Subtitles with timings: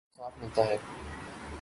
[0.03, 0.77] یہاں کب انصاف ملتا ہے